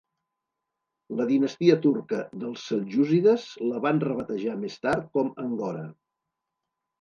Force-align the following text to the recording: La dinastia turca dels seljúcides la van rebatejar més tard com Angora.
La 1.17 1.25
dinastia 1.31 1.75
turca 1.83 2.21
dels 2.43 2.63
seljúcides 2.69 3.45
la 3.73 3.83
van 3.85 4.01
rebatejar 4.05 4.57
més 4.63 4.79
tard 4.87 5.05
com 5.19 5.31
Angora. 5.45 5.85